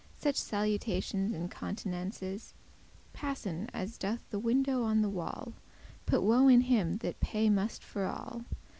Such 0.17 0.35
salutations 0.37 1.31
and 1.31 1.51
countenances 1.51 2.55
Passen, 3.13 3.69
as 3.71 3.99
doth 3.99 4.27
the 4.31 4.41
shadow 4.41 4.81
on 4.81 5.03
the 5.03 5.09
wall; 5.09 5.53
Put 6.07 6.23
woe 6.23 6.47
is 6.47 6.63
him 6.63 6.97
that 7.01 7.19
paye 7.19 7.51
must 7.51 7.83
for 7.83 8.05
all. 8.07 8.43